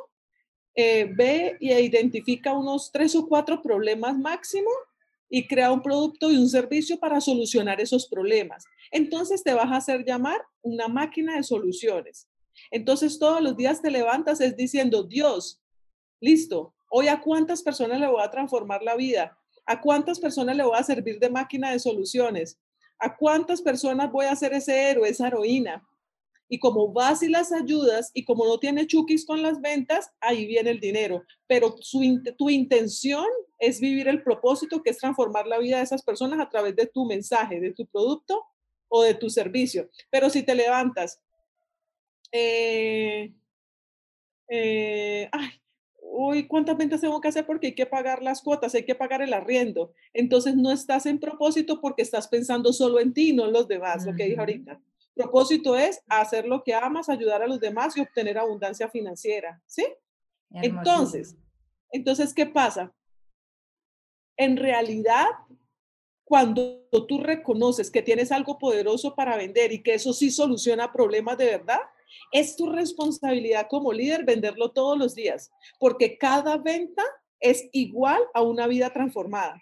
[0.73, 4.69] eh, ve e identifica unos tres o cuatro problemas máximo
[5.29, 8.63] y crea un producto y un servicio para solucionar esos problemas.
[8.89, 12.26] Entonces te vas a hacer llamar una máquina de soluciones.
[12.71, 15.61] Entonces todos los días te levantas es diciendo, Dios,
[16.19, 20.63] listo, hoy a cuántas personas le voy a transformar la vida, a cuántas personas le
[20.63, 22.59] voy a servir de máquina de soluciones,
[22.99, 25.83] a cuántas personas voy a hacer ese héroe, esa heroína.
[26.49, 30.45] Y como vas y las ayudas y como no tiene chukis con las ventas, ahí
[30.45, 31.23] viene el dinero.
[31.45, 31.75] Pero
[32.37, 33.25] tu intención
[33.59, 36.87] es vivir el propósito que es transformar la vida de esas personas a través de
[36.87, 38.45] tu mensaje, de tu producto
[38.87, 39.89] o de tu servicio.
[40.09, 41.19] Pero si te levantas,
[42.31, 43.33] eh,
[44.49, 45.49] eh, ay,
[46.01, 47.45] uy, ¿cuántas ventas tengo que hacer?
[47.45, 49.93] Porque hay que pagar las cuotas, hay que pagar el arriendo.
[50.13, 54.05] Entonces no estás en propósito porque estás pensando solo en ti, no en los demás,
[54.05, 54.81] lo que dije ahorita.
[55.13, 59.85] Propósito es hacer lo que amas, ayudar a los demás y obtener abundancia financiera, ¿sí?
[60.51, 61.35] Entonces,
[61.91, 62.93] entonces, ¿qué pasa?
[64.37, 65.25] En realidad,
[66.23, 71.37] cuando tú reconoces que tienes algo poderoso para vender y que eso sí soluciona problemas
[71.37, 71.79] de verdad,
[72.31, 77.03] es tu responsabilidad como líder venderlo todos los días, porque cada venta
[77.39, 79.61] es igual a una vida transformada.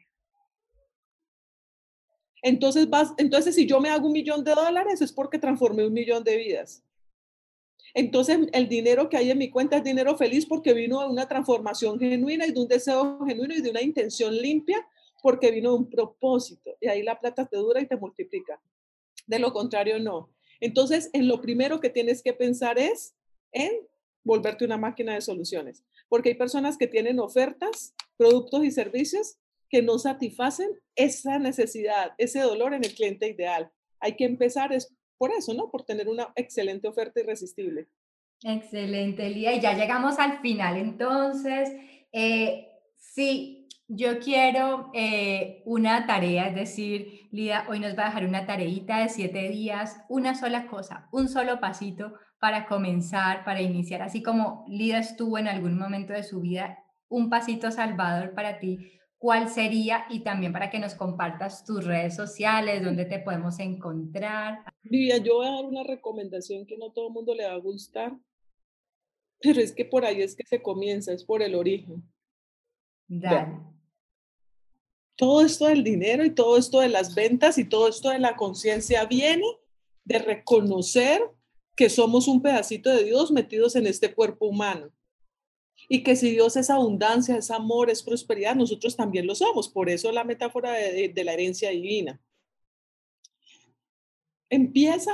[2.42, 5.94] Entonces, vas, entonces si yo me hago un millón de dólares es porque transformé un
[5.94, 6.84] millón de vidas.
[7.96, 11.28] Entonces, el dinero que hay en mi cuenta es dinero feliz porque vino de una
[11.28, 14.86] transformación genuina y de un deseo genuino y de una intención limpia
[15.24, 16.76] porque vino de un propósito.
[16.82, 18.62] Y ahí la plata te dura y te multiplica.
[19.26, 20.30] De lo contrario, no.
[20.60, 23.16] Entonces, en lo primero que tienes que pensar es
[23.52, 23.72] en
[24.24, 29.38] volverte una máquina de soluciones, porque hay personas que tienen ofertas, productos y servicios
[29.70, 33.72] que no satisfacen esa necesidad, ese dolor en el cliente ideal.
[34.00, 35.72] Hay que empezar es por eso, ¿no?
[35.72, 37.88] Por tener una excelente oferta irresistible.
[38.44, 39.54] Excelente, Lía.
[39.54, 40.78] Y ya llegamos al final.
[40.78, 41.72] Entonces,
[42.12, 48.26] eh, sí, yo quiero eh, una tarea, es decir, Lida, hoy nos va a dejar
[48.26, 54.02] una tareita de siete días, una sola cosa, un solo pasito para comenzar, para iniciar,
[54.02, 59.00] así como Lida estuvo en algún momento de su vida, un pasito salvador para ti,
[59.20, 60.06] ¿cuál sería?
[60.10, 64.64] Y también para que nos compartas tus redes sociales, dónde te podemos encontrar.
[64.82, 67.60] Lidia, yo voy a dar una recomendación que no todo el mundo le va a
[67.60, 68.18] gustar,
[69.40, 72.04] pero es que por ahí es que se comienza, es por el origen.
[73.08, 73.75] Dale
[75.16, 78.36] todo esto del dinero y todo esto de las ventas y todo esto de la
[78.36, 79.46] conciencia viene
[80.04, 81.22] de reconocer
[81.76, 84.92] que somos un pedacito de Dios metidos en este cuerpo humano.
[85.90, 89.70] Y que si Dios es abundancia, es amor, es prosperidad, nosotros también lo somos.
[89.70, 92.20] Por eso la metáfora de, la herencia divina.
[94.50, 95.12] Empieza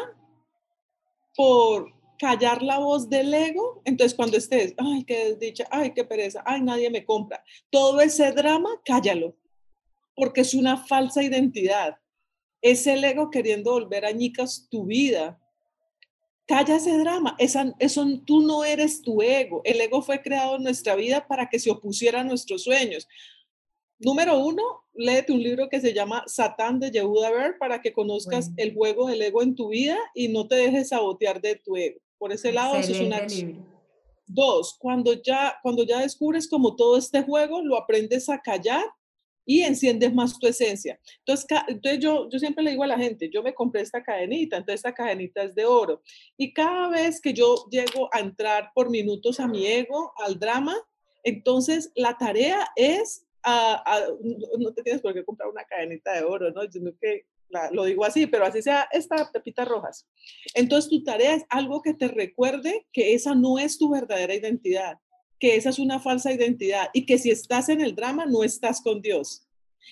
[1.35, 3.81] por callar la voz del ego.
[3.85, 7.43] Entonces cuando estés, ay, qué desdicha, ay, qué pereza, ay, nadie me compra.
[7.69, 9.35] Todo ese drama, cállalo
[10.21, 11.97] porque es una falsa identidad.
[12.61, 15.41] Es el ego queriendo volver añicas tu vida.
[16.45, 17.35] Calla ese drama.
[17.39, 19.61] Esa, eso, tú no eres tu ego.
[19.63, 23.07] El ego fue creado en nuestra vida para que se opusiera a nuestros sueños.
[23.97, 24.61] Número uno,
[24.93, 29.07] léete un libro que se llama Satán de Yehuda Ver para que conozcas el juego
[29.07, 31.99] del ego en tu vida y no te dejes sabotear de tu ego.
[32.19, 33.25] Por ese lado, eso es una
[34.27, 38.85] Dos, cuando ya, cuando ya descubres como todo este juego, lo aprendes a callar
[39.45, 40.99] y enciendes más tu esencia.
[41.19, 44.57] Entonces, entonces yo, yo siempre le digo a la gente, yo me compré esta cadenita,
[44.57, 46.01] entonces esta cadenita es de oro.
[46.37, 50.75] Y cada vez que yo llego a entrar por minutos a mi ego, al drama,
[51.23, 53.25] entonces la tarea es,
[54.57, 56.61] no te tienes por qué comprar una cadenita de oro, ¿no?
[56.71, 57.25] Sino que
[57.71, 60.07] lo digo así, pero así sea esta pepita rojas.
[60.53, 64.97] Entonces tu tarea es algo que te recuerde que esa no es tu verdadera identidad
[65.41, 68.79] que esa es una falsa identidad y que si estás en el drama no estás
[68.79, 69.47] con Dios.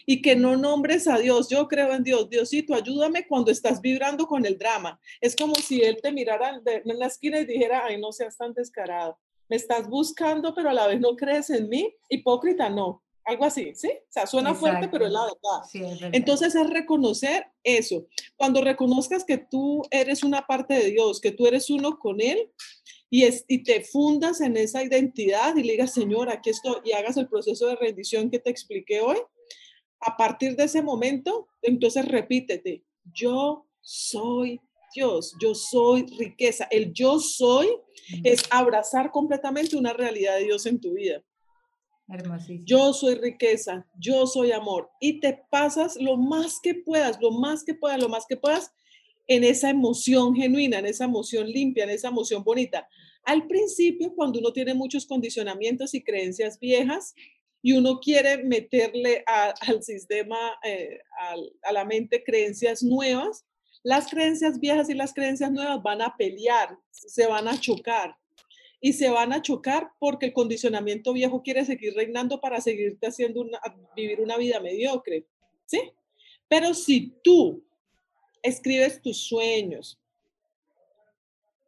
[0.06, 4.28] Y que no nombres a Dios, yo creo en Dios, Diosito, ayúdame cuando estás vibrando
[4.28, 5.00] con el drama.
[5.20, 8.54] Es como si Él te mirara en la esquina y dijera, ay, no seas tan
[8.54, 9.18] descarado,
[9.50, 13.74] me estás buscando, pero a la vez no crees en mí, hipócrita, no, algo así,
[13.74, 13.90] ¿sí?
[13.92, 16.12] O sea, suena fuerte, pero es la verdad.
[16.14, 18.06] Entonces es reconocer eso.
[18.38, 22.52] Cuando reconozcas que tú eres una parte de Dios, que tú eres uno con Él,
[23.10, 26.92] y, es, y te fundas en esa identidad y le digas, Señor, aquí estoy, y
[26.92, 29.18] hagas el proceso de rendición que te expliqué hoy,
[30.02, 34.62] a partir de ese momento, entonces repítete, yo soy
[34.94, 36.68] Dios, yo soy riqueza.
[36.72, 37.68] El yo soy
[38.24, 41.24] es abrazar completamente una realidad de Dios en tu vida.
[42.66, 44.90] Yo soy riqueza, yo soy amor.
[45.00, 48.72] Y te pasas lo más que puedas, lo más que puedas, lo más que puedas
[49.30, 52.90] en esa emoción genuina, en esa emoción limpia, en esa emoción bonita.
[53.24, 57.14] Al principio, cuando uno tiene muchos condicionamientos y creencias viejas
[57.62, 61.00] y uno quiere meterle al sistema, eh,
[61.62, 63.46] a la mente creencias nuevas,
[63.84, 68.16] Las creencias viejas y las creencias nuevas van a pelear, se van a chocar
[68.82, 73.42] y se van a chocar porque el condicionamiento viejo quiere seguir reinando para seguirte haciendo
[73.42, 73.60] una,
[73.96, 75.26] vivir una vida mediocre,
[75.66, 75.80] ¿sí?
[76.50, 77.64] Pero si tú
[78.44, 80.00] escribes tus sueños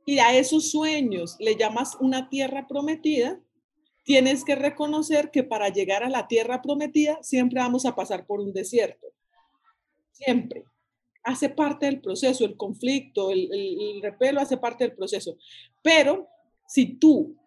[0.05, 3.39] y a esos sueños le llamas una tierra prometida,
[4.03, 8.39] tienes que reconocer que para llegar a la tierra prometida siempre vamos a pasar por
[8.39, 9.07] un desierto.
[10.11, 10.65] Siempre.
[11.24, 15.38] Hace parte del proceso, el conflicto, el, el repelo hace parte del proceso.
[15.84, 16.28] Pero
[16.67, 17.38] si tú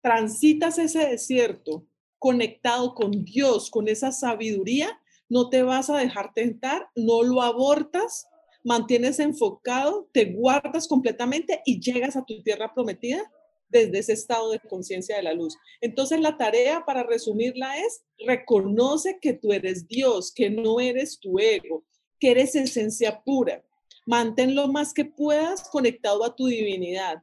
[0.00, 1.86] transitas ese desierto
[2.18, 4.98] conectado con Dios, con esa sabiduría,
[5.28, 8.29] no te vas a dejar tentar, no lo abortas,
[8.64, 13.30] mantienes enfocado, te guardas completamente y llegas a tu tierra prometida
[13.68, 15.56] desde ese estado de conciencia de la luz.
[15.80, 21.38] Entonces la tarea para resumirla es, reconoce que tú eres Dios, que no eres tu
[21.38, 21.84] ego,
[22.18, 23.64] que eres esencia pura.
[24.06, 27.22] Mantén lo más que puedas conectado a tu divinidad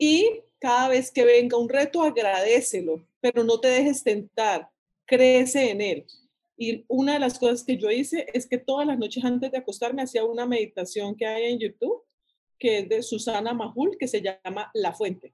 [0.00, 4.70] y cada vez que venga un reto, agradecelo, pero no te dejes tentar,
[5.06, 6.06] crece en él.
[6.62, 9.56] Y una de las cosas que yo hice es que todas las noches antes de
[9.56, 12.02] acostarme hacía una meditación que hay en YouTube,
[12.58, 15.32] que es de Susana Mahul, que se llama La Fuente.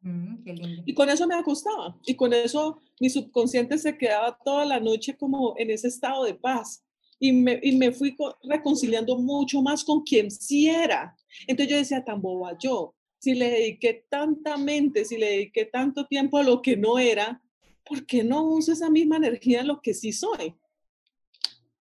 [0.00, 1.96] Mm, y con eso me acostaba.
[2.04, 6.34] Y con eso mi subconsciente se quedaba toda la noche como en ese estado de
[6.34, 6.84] paz.
[7.20, 11.16] Y me, y me fui reconciliando mucho más con quien sí era.
[11.46, 16.06] Entonces yo decía, tan boba yo, si le dediqué tanta mente, si le dediqué tanto
[16.06, 17.40] tiempo a lo que no era,
[17.86, 20.54] ¿por qué no uso esa misma energía en lo que sí soy?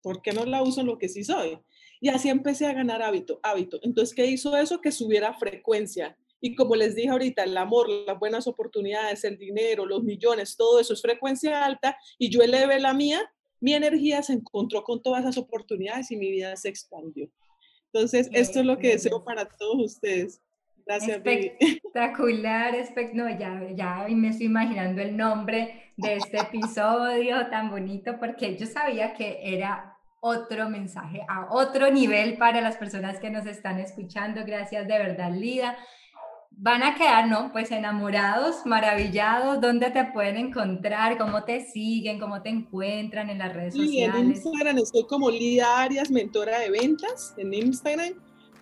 [0.03, 1.59] ¿Por qué no la uso en lo que sí soy?
[2.01, 3.80] Y así empecé a ganar hábito, hábito.
[3.82, 4.80] Entonces, ¿qué hizo eso?
[4.80, 6.16] Que subiera frecuencia.
[6.40, 10.78] Y como les dije ahorita, el amor, las buenas oportunidades, el dinero, los millones, todo
[10.78, 13.28] eso es frecuencia alta y yo elevé la mía,
[13.61, 17.28] mi energía se encontró con todas esas oportunidades y mi vida se expandió.
[17.92, 20.40] Entonces, esto es lo que deseo para todos ustedes.
[20.89, 22.74] Gracias, Espectacular,
[23.12, 28.64] no, ya, ya me estoy imaginando el nombre de este episodio tan bonito porque yo
[28.64, 34.41] sabía que era otro mensaje a otro nivel para las personas que nos están escuchando.
[34.47, 35.76] Gracias de verdad, Lida.
[36.53, 37.53] Van a quedar, ¿no?
[37.53, 39.61] Pues enamorados, maravillados.
[39.61, 41.18] ¿Dónde te pueden encontrar?
[41.18, 42.18] ¿Cómo te siguen?
[42.18, 44.14] ¿Cómo te encuentran en las redes sociales?
[44.16, 48.14] Sí, en Instagram estoy como Lida Arias, mentora de ventas, en Instagram.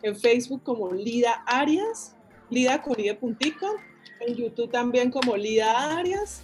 [0.02, 2.15] En Facebook como Lida Arias
[2.50, 3.76] Lida con puntico,
[4.20, 6.42] en YouTube también como Lida Arias,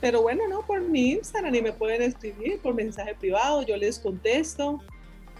[0.00, 3.98] pero bueno, no, por mi Instagram y me pueden escribir por mensaje privado, yo les
[3.98, 4.80] contesto,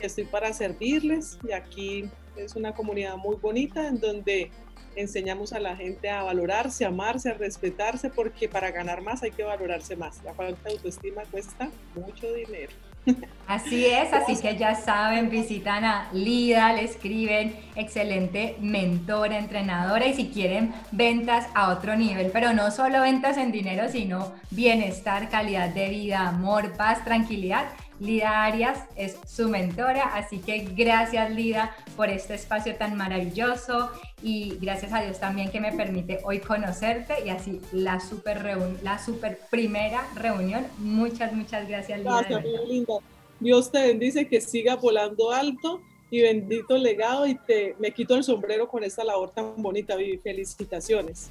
[0.01, 4.51] estoy para servirles y aquí es una comunidad muy bonita en donde
[4.97, 9.33] enseñamos a la gente a valorarse, a amarse, a respetarse, porque para ganar más hay
[9.33, 10.23] que valorarse más.
[10.23, 12.73] La falta de autoestima cuesta mucho dinero.
[13.47, 20.15] Así es, así que ya saben, visitan a Lida, le escriben, excelente mentora, entrenadora y
[20.15, 25.69] si quieren ventas a otro nivel, pero no solo ventas en dinero, sino bienestar, calidad
[25.69, 27.67] de vida, amor, paz, tranquilidad.
[28.01, 33.91] Lida Arias es su mentora, así que gracias Lida por este espacio tan maravilloso
[34.23, 38.99] y gracias a Dios también que me permite hoy conocerte y así la super, la
[38.99, 40.67] super primera reunión.
[40.79, 42.23] Muchas, muchas gracias Lida.
[42.23, 42.95] Gracias, muy linda.
[43.41, 45.81] Dios te bendice, que siga volando alto
[46.11, 50.19] y bendito legado y te me quito el sombrero con esta labor tan bonita, Vivi.
[50.19, 51.31] Felicitaciones.